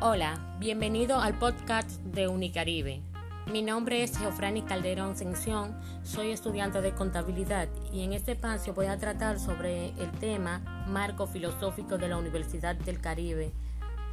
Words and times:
Hola, 0.00 0.38
bienvenido 0.60 1.18
al 1.18 1.36
podcast 1.40 1.90
de 2.04 2.28
Unicaribe. 2.28 3.02
Mi 3.50 3.62
nombre 3.62 4.04
es 4.04 4.16
Geofrani 4.16 4.62
Calderón 4.62 5.16
Sención, 5.16 5.76
soy 6.04 6.30
estudiante 6.30 6.80
de 6.80 6.92
contabilidad 6.92 7.68
y 7.92 8.04
en 8.04 8.12
este 8.12 8.30
espacio 8.32 8.74
voy 8.74 8.86
a 8.86 8.96
tratar 8.96 9.40
sobre 9.40 9.88
el 10.00 10.12
tema 10.20 10.60
Marco 10.86 11.26
Filosófico 11.26 11.98
de 11.98 12.06
la 12.06 12.16
Universidad 12.16 12.76
del 12.76 13.00
Caribe 13.00 13.52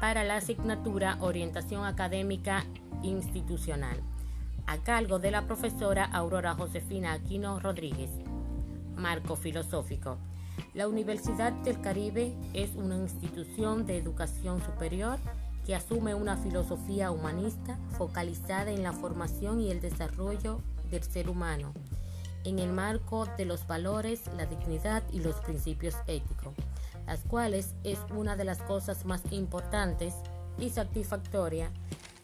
para 0.00 0.24
la 0.24 0.36
asignatura 0.36 1.18
Orientación 1.20 1.84
Académica 1.84 2.64
Institucional, 3.02 4.00
a 4.66 4.78
cargo 4.78 5.18
de 5.18 5.30
la 5.30 5.46
profesora 5.46 6.06
Aurora 6.06 6.54
Josefina 6.54 7.12
Aquino 7.12 7.60
Rodríguez. 7.60 8.10
Marco 8.96 9.36
Filosófico. 9.36 10.16
La 10.72 10.88
Universidad 10.88 11.52
del 11.52 11.82
Caribe 11.82 12.34
es 12.54 12.74
una 12.76 12.96
institución 12.96 13.84
de 13.84 13.98
educación 13.98 14.62
superior 14.64 15.18
que 15.66 15.74
asume 15.74 16.14
una 16.14 16.36
filosofía 16.36 17.10
humanista 17.10 17.76
focalizada 17.98 18.70
en 18.70 18.84
la 18.84 18.92
formación 18.92 19.60
y 19.60 19.70
el 19.72 19.80
desarrollo 19.80 20.60
del 20.90 21.02
ser 21.02 21.28
humano, 21.28 21.72
en 22.44 22.60
el 22.60 22.72
marco 22.72 23.26
de 23.36 23.44
los 23.44 23.66
valores, 23.66 24.22
la 24.36 24.46
dignidad 24.46 25.02
y 25.12 25.18
los 25.18 25.34
principios 25.36 25.96
éticos, 26.06 26.54
las 27.06 27.20
cuales 27.20 27.74
es 27.82 27.98
una 28.14 28.36
de 28.36 28.44
las 28.44 28.62
cosas 28.62 29.04
más 29.04 29.22
importantes 29.32 30.14
y 30.58 30.70
satisfactoria 30.70 31.72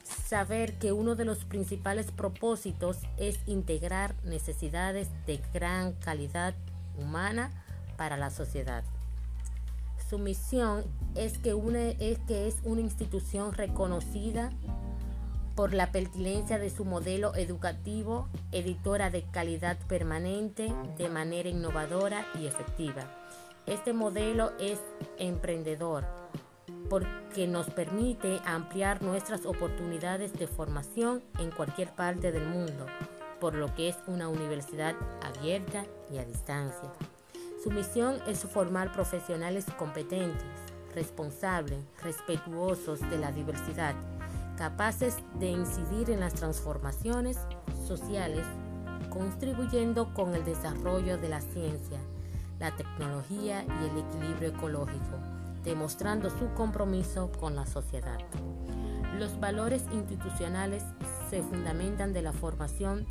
saber 0.05 0.79
que 0.79 0.93
uno 0.93 1.15
de 1.15 1.25
los 1.25 1.45
principales 1.45 2.11
propósitos 2.11 2.99
es 3.17 3.41
integrar 3.47 4.15
necesidades 4.25 5.09
de 5.27 5.41
gran 5.53 5.93
calidad 5.93 6.55
humana 6.97 7.51
para 7.97 8.17
la 8.17 8.31
sociedad. 8.31 8.85
Su 10.13 10.19
misión 10.19 10.85
es 11.15 11.39
que, 11.39 11.53
es 12.47 12.57
una 12.65 12.81
institución 12.83 13.55
reconocida 13.55 14.51
por 15.57 15.73
la 15.73 15.91
pertinencia 15.91 16.59
de 16.59 16.69
su 16.69 16.85
modelo 16.85 17.35
educativo, 17.35 18.29
editora 18.51 19.09
de 19.09 19.23
calidad 19.23 19.79
permanente, 19.89 20.71
de 20.99 21.09
manera 21.09 21.49
innovadora 21.49 22.27
y 22.39 22.45
efectiva. 22.45 23.07
Este 23.65 23.95
modelo 23.95 24.53
es 24.61 24.81
emprendedor 25.17 26.05
porque 26.91 27.47
nos 27.47 27.71
permite 27.71 28.39
ampliar 28.45 29.01
nuestras 29.01 29.47
oportunidades 29.47 30.35
de 30.35 30.47
formación 30.47 31.23
en 31.39 31.51
cualquier 31.51 31.89
parte 31.95 32.33
del 32.33 32.47
mundo, 32.47 32.85
por 33.41 33.55
lo 33.55 33.75
que 33.75 33.89
es 33.89 33.97
una 34.07 34.29
universidad 34.29 34.95
abierta 35.23 35.87
y 36.13 36.19
a 36.19 36.27
distancia. 36.27 36.93
Su 37.63 37.71
misión 37.71 38.17
es 38.27 38.41
formar 38.41 38.91
profesionales 38.91 39.67
competentes, 39.79 40.43
responsables, 40.97 41.79
respetuosos 42.03 42.99
de 43.09 43.19
la 43.19 43.31
diversidad, 43.31 43.95
capaces 44.59 45.19
de 45.39 45.51
incidir 45.51 46.11
en 46.11 46.19
las 46.19 46.35
transformaciones 46.35 47.39
sociales, 47.87 48.45
contribuyendo 49.11 50.13
con 50.13 50.35
el 50.35 50.45
desarrollo 50.45 51.19
de 51.19 51.29
la 51.29 51.41
ciencia, 51.41 52.01
la 52.59 52.75
tecnología 52.75 53.65
y 53.65 53.91
el 53.91 54.07
equilibrio 54.09 54.49
ecológico, 54.49 55.19
demostrando 55.63 56.31
su 56.31 56.53
compromiso 56.55 57.31
con 57.39 57.55
la 57.55 57.67
sociedad. 57.67 58.19
Los 59.21 59.39
valores 59.39 59.85
institucionales 59.93 60.83
se 61.31 61.43
fundamentan 61.45 62.13
de 62.13 62.23
la 62.23 62.33
formación 62.33 63.07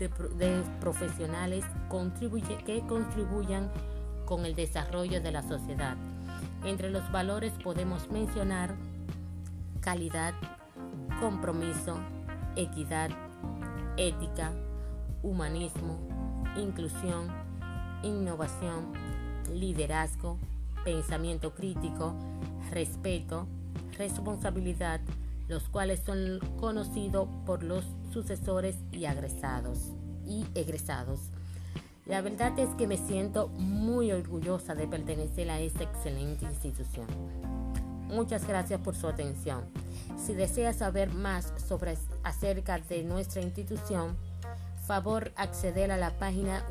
de, 0.00 0.62
profesionales 0.80 1.64
que 2.64 2.80
contribuyan 2.86 3.70
con 4.24 4.46
el 4.46 4.54
desarrollo 4.54 5.20
de 5.20 5.30
la 5.30 5.42
sociedad. 5.42 5.96
Entre 6.64 6.90
los 6.90 7.10
valores 7.12 7.52
podemos 7.62 8.10
mencionar 8.10 8.74
calidad, 9.80 10.34
compromiso, 11.20 11.98
equidad, 12.56 13.10
ética, 13.96 14.52
humanismo, 15.22 15.98
inclusión, 16.56 17.28
innovación, 18.02 18.92
liderazgo, 19.52 20.38
pensamiento 20.84 21.54
crítico, 21.54 22.14
respeto, 22.70 23.46
responsabilidad, 23.98 25.00
los 25.50 25.68
cuales 25.68 26.00
son 26.06 26.38
conocidos 26.58 27.28
por 27.44 27.62
los 27.64 27.84
sucesores 28.12 28.76
y 28.92 29.04
agresados 29.04 29.90
y 30.24 30.46
egresados. 30.54 31.20
La 32.06 32.22
verdad 32.22 32.58
es 32.58 32.70
que 32.76 32.86
me 32.86 32.96
siento 32.96 33.48
muy 33.48 34.12
orgullosa 34.12 34.74
de 34.74 34.86
pertenecer 34.86 35.50
a 35.50 35.60
esta 35.60 35.82
excelente 35.82 36.44
institución. 36.44 37.06
Muchas 38.08 38.46
gracias 38.46 38.80
por 38.80 38.94
su 38.96 39.08
atención. 39.08 39.64
Si 40.16 40.34
desea 40.34 40.72
saber 40.72 41.12
más 41.12 41.52
sobre 41.68 41.98
acerca 42.22 42.78
de 42.78 43.02
nuestra 43.02 43.42
institución, 43.42 44.16
favor 44.86 45.32
acceder 45.36 45.90
a 45.90 45.96
la 45.96 46.16
página 46.18 46.64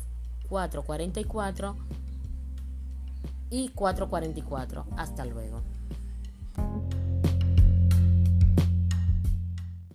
444 0.48 1.76
y 3.50 3.68
444. 3.68 4.86
Hasta 4.96 5.26
luego. 5.26 5.60